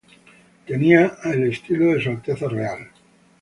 [0.65, 2.89] Tenía el estilo de Su Alteza Real.